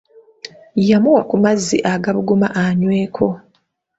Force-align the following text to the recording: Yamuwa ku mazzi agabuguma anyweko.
Yamuwa 0.89 1.21
ku 1.29 1.35
mazzi 1.43 1.77
agabuguma 1.93 2.47
anyweko. 2.63 3.25